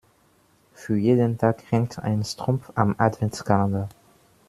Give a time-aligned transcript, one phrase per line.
[0.73, 3.87] Für jeden Tag hängt ein Strumpf am Adventskalender.